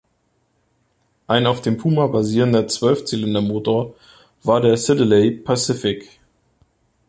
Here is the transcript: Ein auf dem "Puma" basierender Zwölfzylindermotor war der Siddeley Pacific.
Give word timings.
Ein 1.27 1.45
auf 1.45 1.61
dem 1.61 1.77
"Puma" 1.77 2.07
basierender 2.07 2.67
Zwölfzylindermotor 2.67 3.93
war 4.41 4.59
der 4.59 4.75
Siddeley 4.75 5.29
Pacific. 5.29 6.19